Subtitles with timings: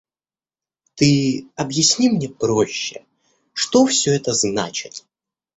[0.95, 3.05] –Ты объясни мне проще:
[3.53, 5.05] что все это значит?